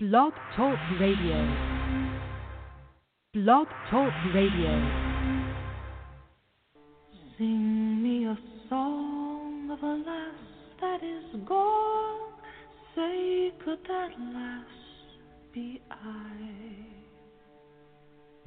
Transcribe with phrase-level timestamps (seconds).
[0.00, 1.38] Blog Talk Radio.
[3.34, 4.70] Blog Talk Radio.
[7.36, 8.38] Sing me a
[8.68, 10.34] song of a lass
[10.80, 12.30] that is gone.
[12.94, 14.66] Say, could that lass
[15.52, 16.30] be I?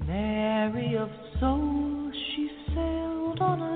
[0.07, 1.09] Mary of
[1.41, 3.70] soul, she sailed on a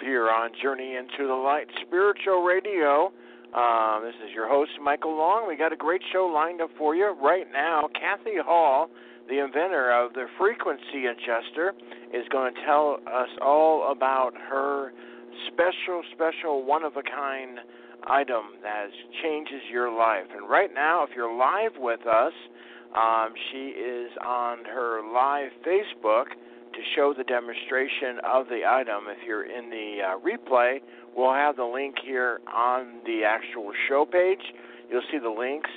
[0.00, 3.12] here on Journey into the Light Spiritual Radio.
[3.54, 5.46] Um, this is your host, Michael Long.
[5.48, 7.88] We got a great show lined up for you right now.
[7.94, 8.88] Kathy Hall,
[9.28, 11.74] the inventor of the frequency adjuster,
[12.14, 14.92] is going to tell us all about her
[15.48, 17.58] special, special, one of a kind
[18.06, 18.86] item that
[19.22, 20.26] changes your life.
[20.34, 22.32] And right now, if you're live with us,
[22.96, 26.26] um, she is on her live Facebook
[26.72, 29.04] to show the demonstration of the item.
[29.08, 30.80] If you're in the uh, replay,
[31.16, 34.42] we'll have the link here on the actual show page.
[34.90, 35.70] You'll see the links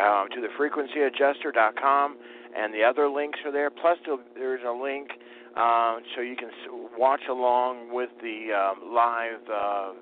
[0.00, 2.16] um, to the frequencyadjuster.com,
[2.56, 3.70] and the other links are there.
[3.70, 3.98] Plus,
[4.34, 5.10] there's a link
[5.56, 6.50] uh, so you can
[6.96, 9.92] watch along with the um, live uh,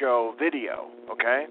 [0.00, 0.88] show video.
[1.10, 1.46] Okay,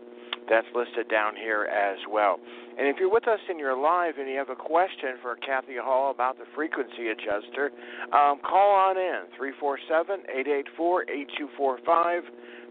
[0.50, 2.40] that's listed down here as well.
[2.78, 5.78] And if you're with us and you're live and you have a question for Kathy
[5.82, 7.72] Hall about the frequency adjuster,
[8.14, 12.24] um, call on in 347 884 8245.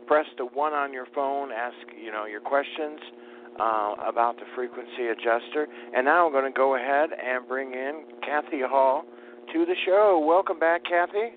[0.07, 3.01] Press the one on your phone, ask you know your questions
[3.59, 5.67] uh, about the frequency adjuster.
[5.95, 9.05] And now I'm going to go ahead and bring in Kathy Hall
[9.53, 10.23] to the show.
[10.27, 11.33] Welcome back, Kathy.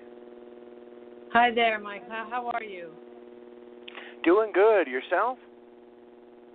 [1.32, 2.08] Hi there, Mike.
[2.08, 2.88] How are you?
[4.24, 4.86] Doing good.
[4.86, 5.38] Yourself?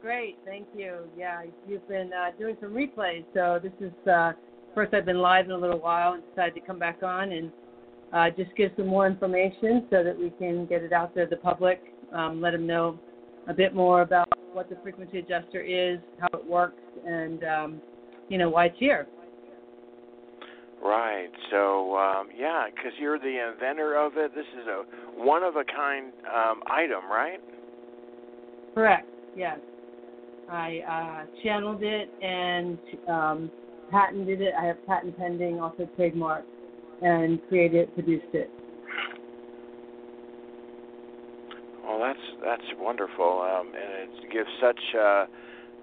[0.04, 0.98] Great, thank you.
[1.18, 4.34] Yeah, you've been uh, doing some replays, so this is uh,
[4.76, 7.50] first I've been live in a little while and decided to come back on and
[8.12, 11.30] uh, just give some more information so that we can get it out there to
[11.30, 11.82] the public,
[12.14, 13.00] um, let them know
[13.48, 17.82] a bit more about what the frequency adjuster is, how it works, and um,
[18.28, 19.08] you know why it's here.
[20.84, 21.30] Right.
[21.50, 24.36] So, um, yeah, because you're the inventor of it.
[24.36, 24.84] This is a
[25.24, 27.40] one of a kind um, item, right?
[28.76, 29.08] Correct.
[29.38, 29.60] Yes.
[30.54, 32.78] I uh, channeled it and
[33.10, 33.52] um,
[33.90, 34.54] patented it.
[34.60, 36.46] I have patent pending, also trademark,
[37.02, 38.50] and created it, produced it.
[41.84, 45.26] Well, that's that's wonderful, um, and it gives such uh,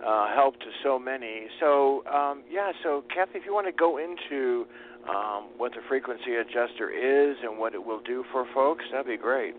[0.06, 1.42] uh, help to so many.
[1.60, 2.72] So, um, yeah.
[2.82, 4.66] So, Kathy, if you want to go into
[5.08, 9.16] um, what the frequency adjuster is and what it will do for folks, that'd be
[9.16, 9.54] great.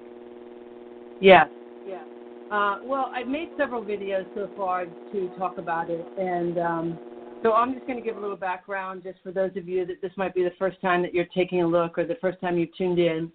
[1.20, 1.48] Yes.
[1.52, 1.61] Yeah.
[2.52, 7.00] Uh, well, I've made several videos so far to talk about it, and um,
[7.44, 10.02] so I'm just going to give a little background just for those of you that
[10.02, 12.58] this might be the first time that you're taking a look or the first time
[12.58, 13.32] you've tuned in.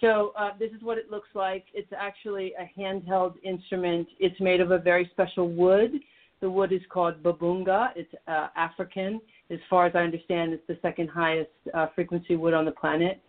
[0.00, 1.66] So uh, this is what it looks like.
[1.72, 4.08] It's actually a handheld instrument.
[4.18, 5.92] It's made of a very special wood.
[6.40, 7.90] The wood is called bubinga.
[7.94, 9.20] It's uh, African.
[9.50, 13.20] As far as I understand, it's the second highest uh, frequency wood on the planet.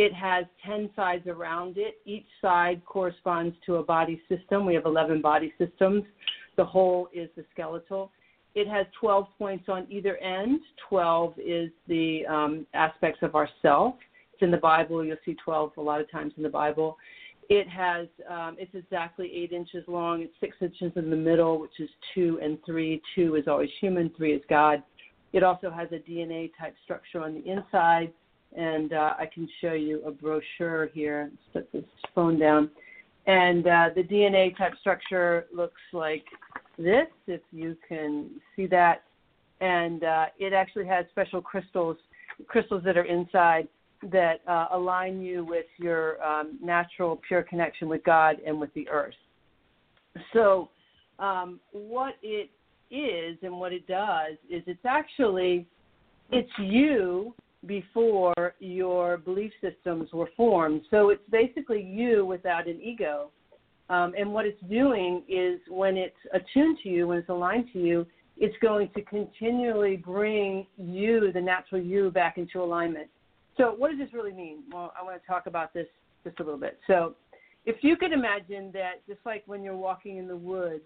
[0.00, 1.96] It has 10 sides around it.
[2.04, 4.64] Each side corresponds to a body system.
[4.64, 6.04] We have 11 body systems.
[6.56, 8.12] The whole is the skeletal.
[8.54, 10.60] It has 12 points on either end.
[10.88, 13.96] 12 is the um, aspects of ourself.
[14.32, 15.04] It's in the Bible.
[15.04, 16.96] You'll see 12 a lot of times in the Bible.
[17.48, 20.22] It has, um, it's exactly eight inches long.
[20.22, 23.02] It's six inches in the middle, which is two and three.
[23.16, 24.80] Two is always human, three is God.
[25.32, 28.12] It also has a DNA type structure on the inside,
[28.56, 31.30] and uh, I can show you a brochure here.
[31.54, 32.70] Let's put this phone down.
[33.26, 36.24] And uh, the DNA type structure looks like
[36.78, 39.02] this, if you can see that.
[39.60, 41.96] And uh, it actually has special crystals,
[42.46, 43.68] crystals that are inside
[44.10, 48.88] that uh, align you with your um, natural, pure connection with God and with the
[48.88, 49.14] earth.
[50.32, 50.70] So,
[51.18, 52.50] um, what it
[52.90, 55.66] is and what it does is it's actually
[56.30, 57.34] it's you
[57.66, 60.82] before your belief systems were formed.
[60.90, 63.30] So it's basically you without an ego.
[63.90, 67.78] Um, and what it's doing is when it's attuned to you, when it's aligned to
[67.78, 68.06] you,
[68.36, 73.08] it's going to continually bring you, the natural you, back into alignment.
[73.56, 74.62] So, what does this really mean?
[74.72, 75.86] Well, I want to talk about this
[76.22, 76.78] just a little bit.
[76.86, 77.16] So,
[77.66, 80.84] if you could imagine that just like when you're walking in the woods,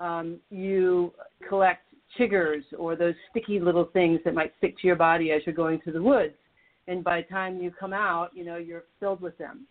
[0.00, 1.12] um, you
[1.46, 1.84] collect
[2.18, 5.80] chiggers or those sticky little things that might stick to your body as you're going
[5.80, 6.34] through the woods.
[6.88, 9.66] And by the time you come out, you know, you're filled with them.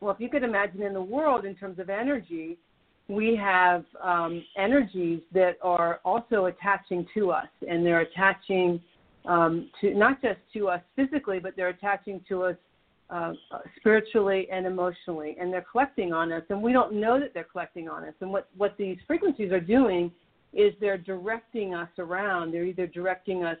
[0.00, 2.58] Well, if you could imagine in the world in terms of energy,
[3.08, 8.80] we have um, energies that are also attaching to us, and they're attaching
[9.26, 12.56] um, to not just to us physically, but they're attaching to us
[13.10, 13.32] uh,
[13.76, 17.88] spiritually and emotionally, and they're collecting on us, and we don't know that they're collecting
[17.88, 18.14] on us.
[18.20, 20.10] And what what these frequencies are doing
[20.54, 22.52] is they're directing us around.
[22.52, 23.58] They're either directing us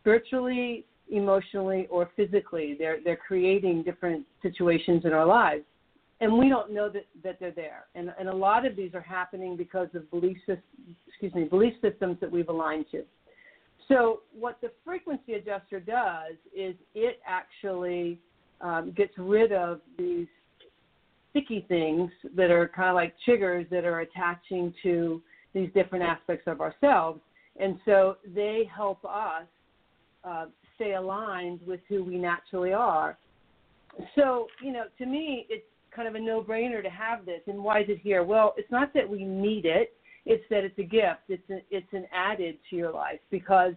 [0.00, 2.76] spiritually, emotionally, or physically.
[2.78, 5.64] They're they're creating different situations in our lives,
[6.20, 7.86] and we don't know that, that they're there.
[7.94, 10.38] And and a lot of these are happening because of belief
[11.08, 13.02] excuse me belief systems that we've aligned to.
[13.88, 18.20] So what the frequency adjuster does is it actually
[18.60, 20.28] um, gets rid of these
[21.30, 25.20] sticky things that are kind of like chiggers that are attaching to
[25.52, 27.20] these different aspects of ourselves.
[27.58, 29.44] And so they help us
[30.24, 33.18] uh, stay aligned with who we naturally are.
[34.14, 35.64] So, you know, to me, it's
[35.94, 37.40] kind of a no brainer to have this.
[37.46, 38.22] And why is it here?
[38.22, 39.92] Well, it's not that we need it,
[40.26, 43.74] it's that it's a gift, it's, a, it's an added to your life because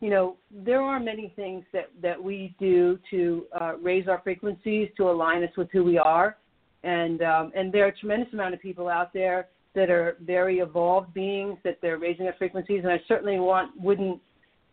[0.00, 4.88] you know, there are many things that, that we do to uh, raise our frequencies
[4.96, 6.36] to align us with who we are.
[6.84, 10.58] And, um, and there are a tremendous amount of people out there that are very
[10.58, 12.80] evolved beings that they're raising their frequencies.
[12.82, 14.20] And I certainly want, wouldn't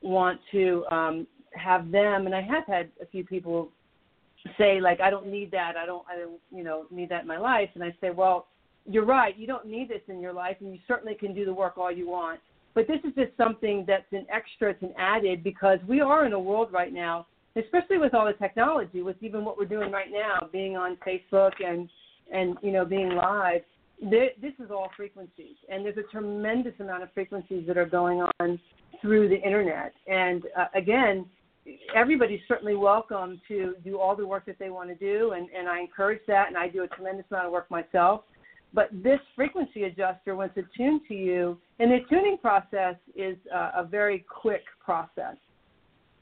[0.01, 2.25] want to um, have them.
[2.25, 3.69] And I have had a few people
[4.57, 5.77] say like, I don't need that.
[5.77, 7.69] I don't, I don't, you know, need that in my life.
[7.75, 8.47] And I say, well,
[8.89, 9.37] you're right.
[9.37, 11.91] You don't need this in your life, and you certainly can do the work all
[11.91, 12.39] you want
[12.73, 16.33] but this is just something that's an extra, it's an added because we are in
[16.33, 20.11] a world right now, especially with all the technology, with even what we're doing right
[20.11, 21.89] now, being on Facebook and
[22.31, 23.61] and you know being live.
[24.09, 28.59] This is all frequencies, and there's a tremendous amount of frequencies that are going on
[29.01, 29.93] through the internet.
[30.07, 31.25] And uh, again,
[31.95, 35.69] everybody's certainly welcome to do all the work that they want to do, and, and
[35.69, 38.23] I encourage that, and I do a tremendous amount of work myself.
[38.73, 43.71] But this frequency adjuster, once it's tuned to you, and the tuning process is uh,
[43.77, 45.37] a very quick process.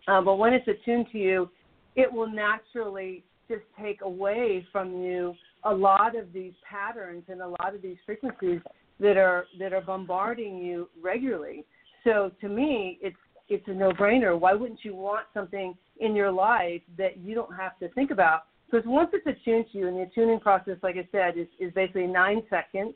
[0.08, 1.50] Uh, but when it's attuned to you,
[1.96, 7.48] it will naturally just take away from you a lot of these patterns and a
[7.48, 8.60] lot of these frequencies
[9.00, 11.66] that are that are bombarding you regularly.
[12.04, 13.16] So to me, it's
[13.50, 14.40] it's a no-brainer.
[14.40, 18.44] Why wouldn't you want something in your life that you don't have to think about?
[18.70, 21.74] Because once it's attuned to you, and the attuning process, like I said, is, is
[21.74, 22.94] basically nine seconds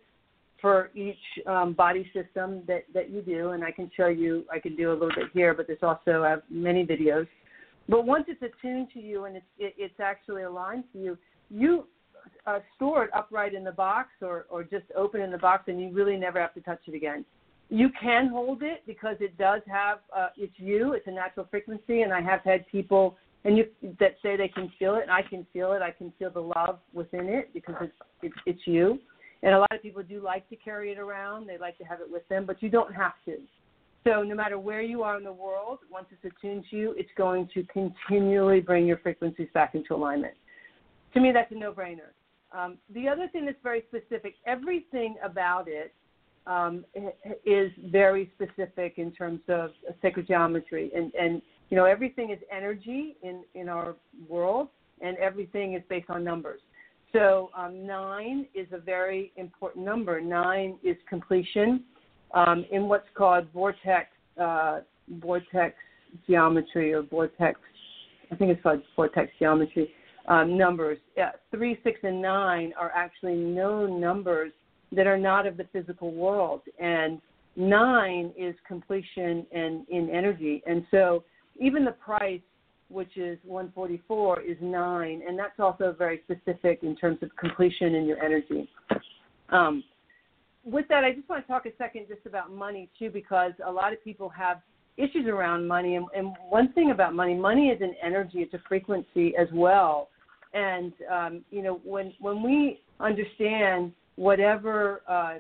[0.62, 1.18] for each
[1.48, 3.50] um, body system that, that you do.
[3.50, 6.24] And I can show you, I can do a little bit here, but there's also
[6.24, 7.28] I have many videos.
[7.90, 11.18] But once it's attuned to you and it's, it, it's actually aligned to you,
[11.50, 11.86] you
[12.46, 15.82] uh, store it upright in the box or, or just open in the box, and
[15.82, 17.26] you really never have to touch it again.
[17.70, 22.02] You can hold it because it does have, uh, it's you, it's a natural frequency,
[22.02, 23.66] and I have had people and you
[24.00, 25.82] that say they can feel it, and I can feel it.
[25.82, 29.00] I can feel the love within it because it's it's, it's you.
[29.44, 31.48] And a lot of people do like to carry it around.
[31.48, 33.38] They like to have it with them, but you don't have to.
[34.04, 37.10] So no matter where you are in the world, once it's attuned to you, it's
[37.16, 40.34] going to continually bring your frequencies back into alignment.
[41.14, 42.14] To me, that's a no-brainer.
[42.56, 45.94] Um, the other thing that's very specific, everything about it
[46.48, 46.86] um,
[47.46, 49.72] is very specific in terms of
[50.02, 53.96] sacred geometry, and, and you know everything is energy in in our
[54.30, 54.70] world
[55.02, 56.62] and everything is based on numbers.
[57.12, 60.22] So um, nine is a very important number.
[60.22, 61.84] Nine is completion
[62.34, 64.10] um, in what's called vortex
[64.40, 64.82] uh,
[65.20, 65.76] vortex
[66.28, 67.60] geometry or vortex
[68.32, 69.92] i think it's called vortex geometry
[70.28, 74.52] um, numbers yeah, three six and nine are actually known numbers
[74.92, 77.22] that are not of the physical world and
[77.56, 81.24] nine is completion and in energy and so
[81.60, 82.42] even the price,
[82.90, 88.06] which is 144, is nine, and that's also very specific in terms of completion in
[88.06, 88.70] your energy.
[89.50, 89.84] Um,
[90.64, 93.72] with that, I just want to talk a second just about money too, because a
[93.72, 94.62] lot of people have
[94.98, 95.96] issues around money.
[95.96, 100.10] And, and one thing about money, money is an energy; it's a frequency as well.
[100.56, 105.36] And um, you know, when when we understand whatever uh,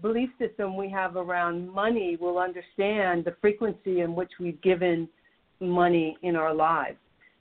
[0.00, 5.08] belief system we have around money, we'll understand the frequency in which we've given
[5.60, 6.96] money in our lives.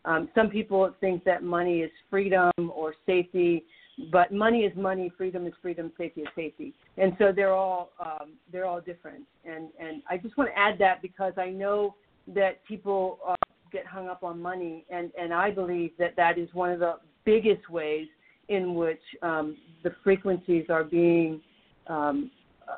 [0.06, 3.66] Um, some people think that money is freedom or safety,
[4.12, 8.34] but money is money, freedom is freedom, safety is safety, and so they're all um,
[8.52, 9.24] they're all different.
[9.46, 11.96] And and I just want to add that because I know
[12.34, 13.36] that people uh,
[13.72, 16.96] get hung up on money, and and I believe that that is one of the
[17.26, 18.08] biggest ways
[18.50, 21.42] in which um, the frequencies are being
[21.88, 22.32] um,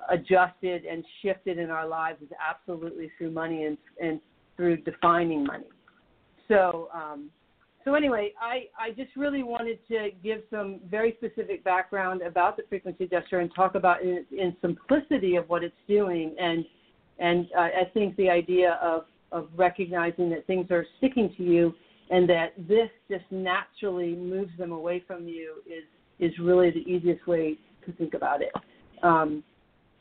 [0.09, 4.19] adjusted and shifted in our lives is absolutely through money and and
[4.55, 5.65] through defining money.
[6.47, 7.29] So, um,
[7.83, 12.63] so anyway, I, I just really wanted to give some very specific background about the
[12.69, 16.35] frequency adjuster and talk about in, in simplicity of what it's doing.
[16.39, 16.65] And
[17.19, 21.73] and uh, I think the idea of of recognizing that things are sticking to you
[22.13, 25.83] and that this just naturally moves them away from you is
[26.19, 28.51] is really the easiest way to think about it.
[29.01, 29.43] Um,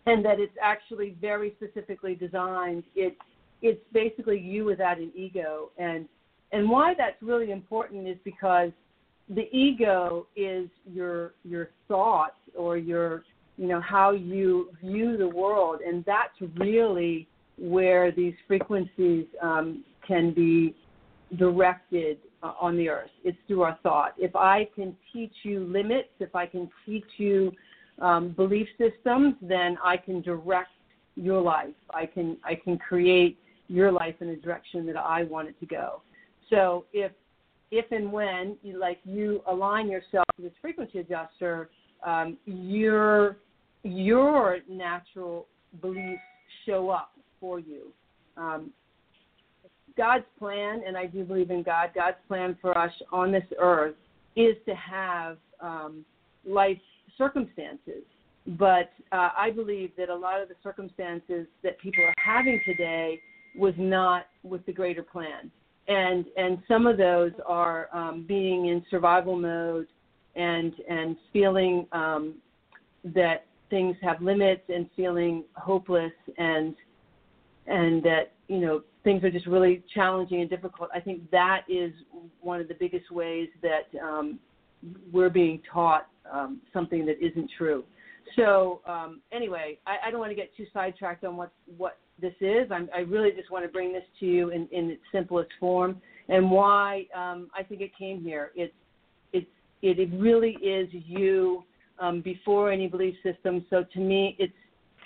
[0.04, 2.84] and that it's actually very specifically designed.
[2.94, 3.16] It
[3.62, 6.06] it's basically you without an ego and
[6.52, 8.72] and why that's really important is because
[9.30, 13.24] the ego is your your thoughts or your
[13.56, 17.26] you know how you view the world and that's really
[17.56, 20.74] where these frequencies um, can be
[21.38, 23.10] directed uh, on the earth.
[23.24, 24.14] It's through our thought.
[24.18, 27.52] If i can teach you limits if i can teach you
[28.00, 30.70] um, belief systems then i can direct
[31.16, 31.74] your life.
[31.94, 35.66] I can i can create your life in a direction that i want it to
[35.66, 36.02] go.
[36.50, 37.12] So if
[37.70, 41.70] if and when you like you align yourself to this frequency adjuster,
[42.04, 43.38] um, your
[43.82, 45.46] your natural
[45.80, 46.20] beliefs
[46.66, 47.92] show up for you.
[48.36, 48.70] Um,
[49.96, 51.90] God's plan, and I do believe in God.
[51.94, 53.94] God's plan for us on this earth
[54.36, 56.04] is to have um,
[56.46, 56.78] life
[57.18, 58.02] circumstances.
[58.58, 63.20] But uh, I believe that a lot of the circumstances that people are having today
[63.56, 65.50] was not with the greater plan
[65.88, 69.88] and and some of those are um, being in survival mode
[70.36, 72.34] and and feeling um,
[73.04, 76.74] that things have limits and feeling hopeless and
[77.66, 80.90] and that you know things are just really challenging and difficult.
[80.94, 81.92] I think that is
[82.40, 84.38] one of the biggest ways that um,
[85.10, 87.84] we're being taught um, something that isn't true.
[88.36, 92.34] So um, anyway, I, I don't want to get too sidetracked on what what this
[92.40, 92.70] is.
[92.70, 96.00] I'm, i really just want to bring this to you in, in its simplest form
[96.28, 98.52] and why um, I think it came here.
[98.54, 98.74] It's
[99.32, 99.46] it's
[99.80, 101.64] it, it really is you
[101.98, 103.64] um, before any belief system.
[103.70, 104.52] So to me, it's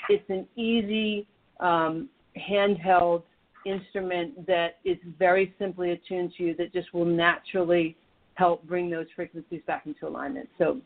[0.09, 1.29] it's an easy
[1.61, 3.23] um, handheld
[3.67, 7.97] instrument that is very simply attuned to you that just will naturally
[8.35, 10.49] help bring those frequencies back into alignment.
[10.59, 10.81] So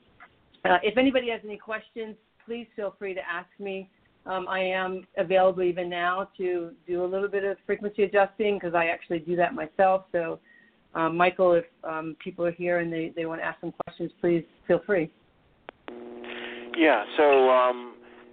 [0.64, 3.88] uh, if anybody has any questions, please feel free to ask me.
[4.26, 8.74] Um, I am available even now to do a little bit of frequency adjusting because
[8.74, 10.04] I actually do that myself.
[10.12, 10.38] So,
[10.94, 14.10] um, Michael, if um, people are here and they, they want to ask some questions,
[14.20, 15.10] please feel free.
[16.76, 17.89] Yeah, so um,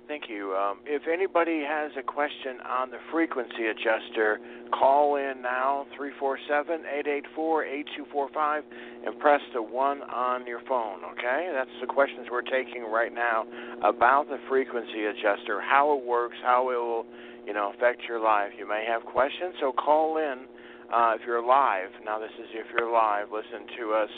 [0.07, 0.55] Thank you.
[0.55, 4.39] Um, if anybody has a question on the frequency adjuster,
[4.71, 6.87] call in now, 347
[7.35, 7.65] 884
[8.07, 8.63] 8245,
[9.05, 11.51] and press the 1 on your phone, okay?
[11.53, 13.45] That's the questions we're taking right now
[13.83, 17.05] about the frequency adjuster, how it works, how it will
[17.45, 18.51] you know, affect your life.
[18.57, 20.47] You may have questions, so call in.
[20.87, 24.09] Uh, if you're live, now this is if you're live, listen to us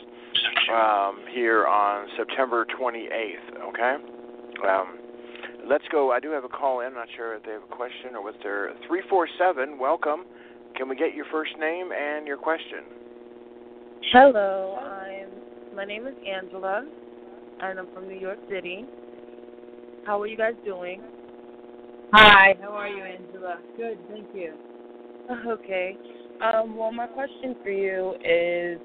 [0.72, 3.96] um, here on September 28th, okay?
[4.70, 4.99] Um,
[5.70, 6.12] let's go.
[6.12, 6.88] I do have a call in.
[6.88, 8.74] I'm not sure if they have a question or what they're.
[8.88, 10.26] 347, welcome.
[10.76, 12.84] Can we get your first name and your question?
[14.12, 15.30] Hello, I'm.
[15.76, 16.84] My name is Angela,
[17.62, 18.86] and I'm from New York City.
[20.06, 21.02] How are you guys doing?
[22.12, 23.58] Hi, how are you, Angela?
[23.78, 24.54] Good, thank you.
[25.48, 25.96] Okay.
[26.42, 28.80] Um, well, my question for you is,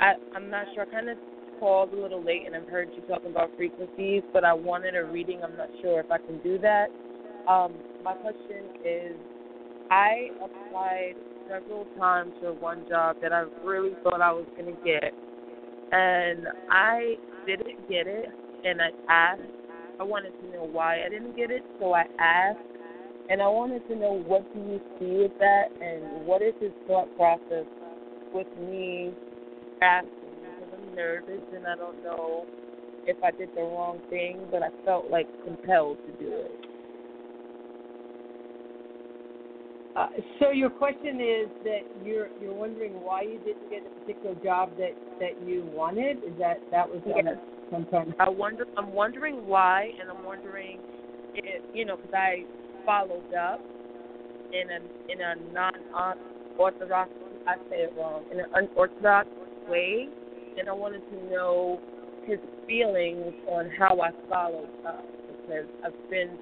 [0.00, 0.86] I, I'm not sure.
[0.88, 1.18] I kind of
[1.60, 5.04] called a little late and I've heard you talking about frequencies, but I wanted a
[5.04, 5.42] reading.
[5.44, 6.86] I'm not sure if I can do that.
[7.46, 9.12] Um, my question is
[9.90, 11.14] I applied
[11.48, 15.12] several times for one job that I really thought I was going to get,
[15.92, 17.14] and I
[17.46, 18.26] didn't get it,
[18.64, 19.42] and I asked.
[19.98, 22.60] I wanted to know why I didn't get it, so I asked,
[23.28, 26.70] and I wanted to know what do you see with that, and what is his
[26.86, 27.66] thought process
[28.32, 29.12] with me
[29.82, 30.19] asking
[30.94, 32.46] nervous, and I don't know
[33.06, 36.66] if I did the wrong thing, but I felt like compelled to do it.
[39.96, 40.06] Uh,
[40.38, 44.70] so your question is that you're you're wondering why you didn't get a particular job
[44.78, 46.18] that that you wanted.
[46.18, 47.36] Is that that was yes.
[47.72, 48.66] sometimes I wonder.
[48.78, 50.78] I'm wondering why, and I'm wondering
[51.34, 52.44] if you know because I
[52.86, 53.60] followed up
[54.52, 55.72] in a in a non
[56.56, 57.10] orthodox
[57.46, 59.28] I say it wrong in an unorthodox
[59.68, 60.08] way
[60.58, 61.80] and I wanted to know
[62.24, 66.38] his feelings on how I followed up because I've been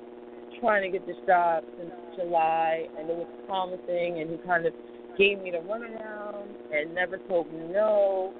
[0.61, 4.73] trying to get this job since July, and it was promising, and he kind of
[5.17, 8.33] gave me the runaround and never told me no.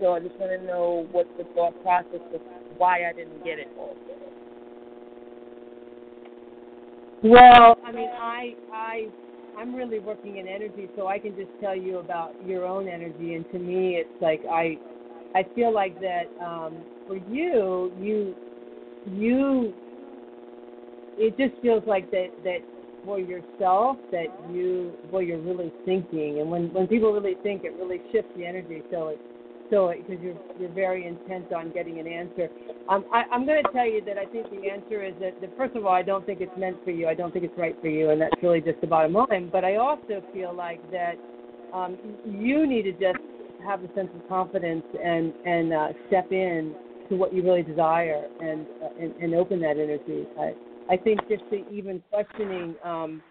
[0.00, 2.40] So I just want to know what the thought process was,
[2.76, 3.96] why I didn't get it also.
[7.22, 9.06] Well, I mean, I I
[9.56, 13.34] I'm really working in energy, so I can just tell you about your own energy.
[13.34, 14.76] And to me, it's like I
[15.34, 18.34] I feel like that um, for you, you
[19.06, 19.74] you
[21.16, 22.58] it just feels like that that
[23.04, 27.72] for yourself that you well you're really thinking, and when when people really think, it
[27.78, 28.82] really shifts the energy.
[28.90, 29.20] So it
[29.70, 32.48] so it because you're you're very intent on getting an answer.
[32.88, 35.56] Um, I, I'm going to tell you that I think the answer is that, that
[35.56, 37.08] first of all, I don't think it's meant for you.
[37.08, 39.48] I don't think it's right for you, and that's really just the bottom line.
[39.50, 41.14] But I also feel like that
[41.72, 41.96] um,
[42.26, 43.24] you need to just
[43.64, 46.74] have a sense of confidence and and uh, step in
[47.08, 50.26] to what you really desire and uh, and, and open that energy.
[50.38, 50.54] I,
[50.90, 53.22] I think just the even questioning um,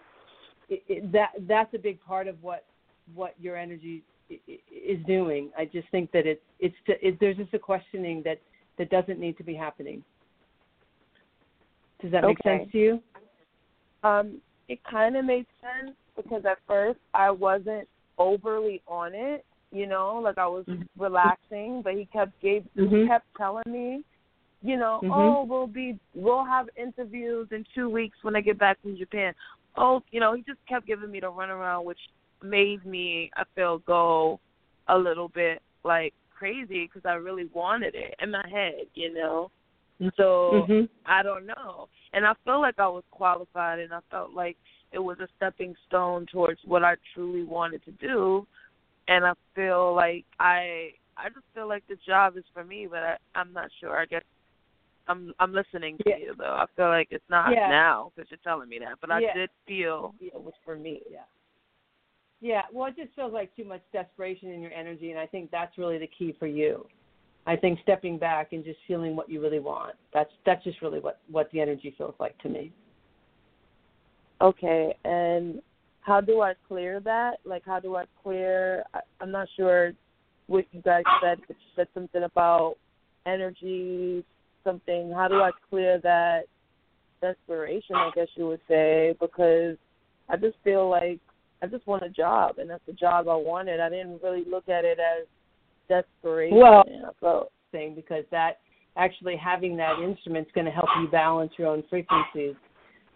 [0.69, 2.65] it, it, that that's a big part of what
[3.13, 5.49] what your energy is doing.
[5.57, 8.39] I just think that it's it's it, there's just a questioning that
[8.77, 10.03] that doesn't need to be happening.
[12.01, 12.59] Does that make Okay.
[12.59, 13.03] sense to you?
[14.03, 19.87] Um, it kind of made sense because at first I wasn't overly on it, you
[19.87, 20.87] know, like I was Mhm.
[20.97, 23.07] relaxing, but he kept gave he Mhm.
[23.07, 24.03] kept telling me,
[24.61, 25.11] you know, Mhm.
[25.11, 29.33] oh, we'll be we'll have interviews in two weeks when I get back from Japan.
[29.75, 31.99] Oh, you know, he just kept giving me the runaround, which
[32.43, 34.39] made me I feel go
[34.87, 39.51] a little bit like crazy because I really wanted it in my head, you know.
[40.17, 40.89] So Mhm.
[41.05, 41.87] I don't know.
[42.13, 44.57] And I feel like I was qualified and I felt like
[44.91, 48.45] it was a stepping stone towards what I truly wanted to do.
[49.07, 52.99] And I feel like I I just feel like the job is for me, but
[52.99, 53.97] I, I'm not sure.
[53.97, 54.23] I guess
[55.07, 56.17] I'm I'm listening to Yeah.
[56.17, 56.57] you though.
[56.59, 57.67] I feel like it's not Yeah.
[57.69, 59.33] now because you're telling me that, but I Yeah.
[59.33, 61.01] did feel it was for me.
[61.09, 61.19] Yeah.
[62.43, 65.51] Yeah, well, it just feels like too much desperation in your energy, and I think
[65.51, 66.87] that's really the key for you.
[67.45, 69.95] I think stepping back and just feeling what you really want.
[70.13, 72.71] That's that's just really what what the energy feels like to me.
[74.41, 75.61] Okay, and
[76.01, 77.37] how do I clear that?
[77.45, 78.83] Like, how do I clear?
[78.93, 79.93] I, I'm not sure
[80.47, 81.39] what you guys said.
[81.47, 82.75] But you said something about
[83.25, 84.25] energy,
[84.63, 85.11] something.
[85.15, 86.43] How do I clear that
[87.21, 87.95] desperation?
[87.95, 89.77] I guess you would say because
[90.27, 91.19] I just feel like
[91.61, 93.79] I just want a job, and that's the job I wanted.
[93.79, 95.27] I didn't really look at it as
[95.87, 96.57] desperation.
[96.57, 96.83] Well-
[97.19, 98.59] felt Thing because that
[98.97, 102.55] actually having that instrument is going to help you balance your own frequencies.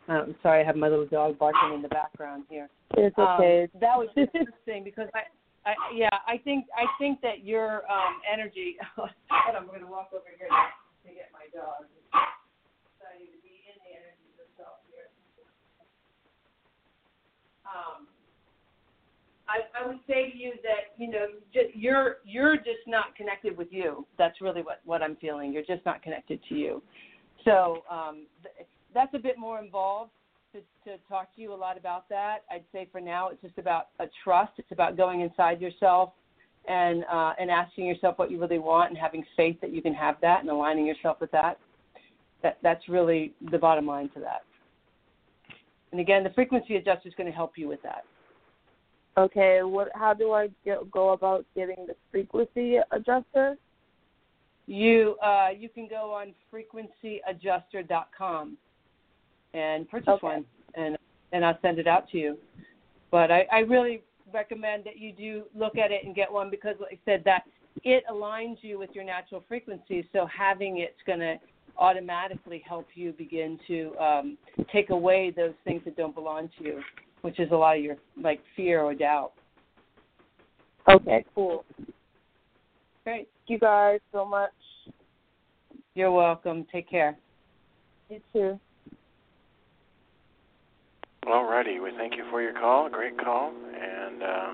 [0.08, 2.70] Um, sorry, I have my little dog barking in the background here.
[2.98, 3.68] it's Um, okay.
[3.82, 5.26] that was interesting because I,
[5.70, 8.78] I, yeah, I think I think that your um, energy.
[8.96, 9.10] Hold
[9.56, 11.90] I'm going to walk over here to get my dog.
[13.02, 15.10] Deciding to be in the energy herself here.
[17.66, 18.06] Um,
[19.50, 23.58] I, I would say to you that you know just, you're you're just not connected
[23.58, 24.06] with you.
[24.20, 25.52] That's really what what I'm feeling.
[25.52, 26.84] You're just not connected to you.
[27.44, 30.10] So um, th- that's a bit more involved
[30.54, 32.40] to, to talk to you a lot about that.
[32.50, 34.54] I'd say for now it's just about a trust.
[34.58, 36.14] It's about going inside yourself
[36.68, 39.94] and uh, and asking yourself what you really want and having faith that you can
[39.94, 41.60] have that and aligning yourself with that.
[42.42, 44.44] That that's really the bottom line to that.
[45.92, 48.06] And again, the frequency adjuster is going to help you with that.
[49.18, 49.90] Okay, what?
[49.94, 53.58] How do I get, go about getting the frequency adjuster?
[54.68, 58.58] You uh, you can go on frequencyadjuster.com
[59.56, 60.28] and purchase Okay.
[60.28, 60.98] one, and
[61.32, 62.38] and I'll send it out to you.
[63.12, 66.76] But I, I really recommend that you do look at it and get one because,
[66.80, 67.44] like I said, that
[67.84, 70.08] it aligns you with your natural frequency.
[70.14, 71.36] So having it's going to
[71.78, 74.38] automatically help you begin to um,
[74.72, 76.82] take away those things that don't belong to you,
[77.22, 79.34] which is a lot of your like fear or doubt.
[80.90, 81.66] Okay, cool.
[83.04, 83.28] Great.
[83.28, 84.52] Thank you guys so much.
[85.96, 86.66] You're welcome.
[86.72, 87.18] Take care.
[88.10, 88.60] You too.
[91.28, 92.90] Alrighty, we thank you for your call.
[92.90, 93.52] Great call.
[93.52, 94.54] And uh,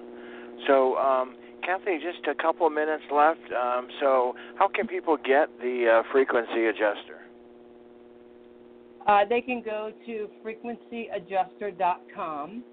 [0.67, 3.41] so, um, Kathy, just a couple of minutes left.
[3.51, 7.19] Um, so, how can people get the uh, frequency adjuster?
[9.05, 12.63] Uh, they can go to frequencyadjuster.com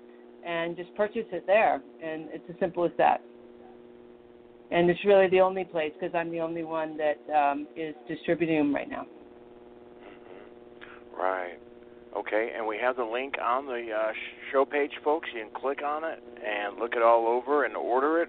[0.46, 1.82] and just purchase it there.
[2.02, 3.20] And it's as simple as that.
[4.70, 8.58] And it's really the only place because I'm the only one that um, is distributing
[8.58, 9.06] them right now.
[11.18, 11.58] Right.
[12.16, 14.12] Okay, and we have the link on the uh,
[14.50, 15.28] show page, folks.
[15.34, 18.28] You can click on it and look it all over and order it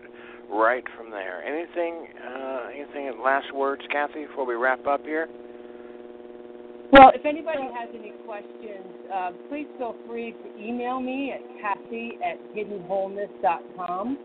[0.52, 1.44] right from there.
[1.44, 2.08] Anything?
[2.22, 3.22] Uh, anything?
[3.24, 5.28] Last words, Kathy, before we wrap up here.
[6.92, 12.18] Well, if anybody has any questions, uh, please feel free to email me at Kathy
[12.26, 14.18] at hiddenwholeness.com.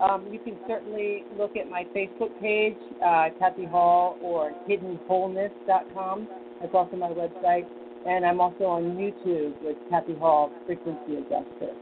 [0.00, 6.28] Um, you can certainly look at my Facebook page, uh, Kathy Hall, or hiddenwholeness.com.
[6.60, 7.66] That's also my website.
[8.06, 11.72] And I'm also on YouTube with Kathy Hall, Frequency Adjuster.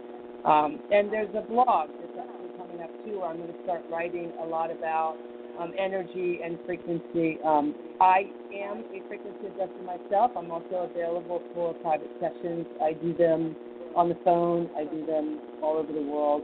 [0.45, 3.83] Um, and there's a blog that's actually coming up too where I'm going to start
[3.91, 5.17] writing a lot about
[5.59, 7.39] um, energy and frequency.
[7.45, 10.33] Um, I am a frequency adjuster myself.
[10.37, 12.67] I'm also available for private sessions.
[12.83, 13.57] I do them
[13.97, 16.43] on the phone, I do them all over the world.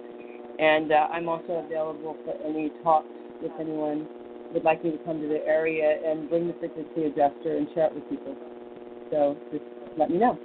[0.58, 3.08] And uh, I'm also available for any talks
[3.42, 4.08] if anyone
[4.52, 7.86] would like me to come to the area and bring the frequency adjuster and share
[7.86, 8.36] it with people.
[9.10, 9.64] So just
[9.98, 10.38] let me know.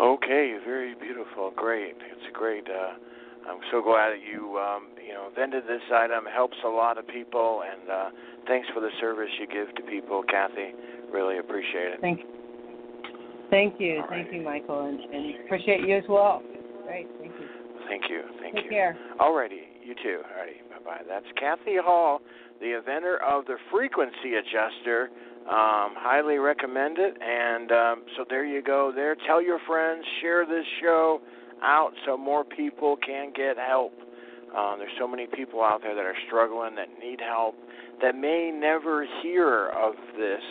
[0.00, 1.96] Okay, very beautiful, great.
[1.98, 2.64] It's a great.
[2.68, 2.94] Uh,
[3.50, 6.26] I'm so glad that you um, you know vended this item.
[6.26, 8.10] It helps a lot of people, and uh,
[8.46, 10.70] thanks for the service you give to people, Kathy.
[11.12, 12.00] Really appreciate it.
[12.00, 12.26] Thank you.
[13.50, 14.34] Thank you, All thank right.
[14.34, 16.42] you, Michael, and, and appreciate you as well.
[16.86, 17.48] Great, thank you.
[17.88, 18.22] Thank you.
[18.40, 18.70] Thank Take you.
[18.70, 18.96] care.
[19.18, 20.20] Alrighty, you too.
[20.28, 21.02] Alrighty, bye bye.
[21.08, 22.20] That's Kathy Hall,
[22.60, 25.10] the inventor of the frequency adjuster.
[25.48, 27.16] Um, highly recommend it.
[27.22, 28.92] And um, so there you go.
[28.94, 31.20] There, tell your friends, share this show
[31.62, 33.92] out so more people can get help.
[34.56, 37.54] Um, there's so many people out there that are struggling, that need help,
[38.02, 40.42] that may never hear of this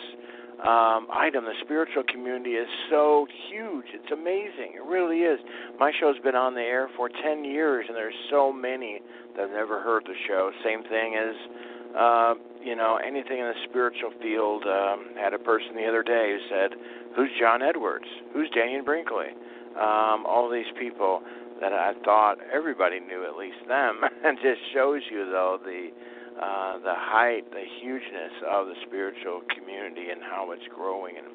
[0.62, 1.44] um, item.
[1.44, 3.86] The spiritual community is so huge.
[3.94, 4.74] It's amazing.
[4.74, 5.38] It really is.
[5.78, 9.00] My show's been on the air for 10 years, and there's so many
[9.36, 10.50] that have never heard the show.
[10.64, 11.34] Same thing as,
[11.96, 12.34] uh,
[12.68, 14.64] you know, anything in the spiritual field.
[14.68, 16.76] Um, had a person the other day who said,
[17.16, 18.04] "Who's John Edwards?
[18.34, 19.32] Who's Dannion Brinkley?"
[19.72, 21.22] Um, all these people
[21.60, 25.88] that I thought everybody knew, at least them, and just shows you though the
[26.36, 31.26] uh, the height, the hugeness of the spiritual community and how it's growing, and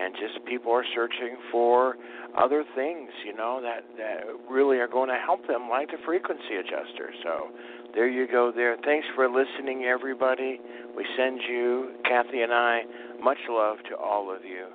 [0.00, 1.96] and just people are searching for
[2.38, 6.56] other things, you know, that that really are going to help them, like the frequency
[6.58, 7.10] adjuster.
[7.22, 7.48] So
[7.94, 8.52] there you go.
[8.54, 8.76] There.
[8.84, 10.60] Thanks for listening, everybody.
[10.96, 12.82] We send you, Kathy and I,
[13.22, 14.66] much love to all of you.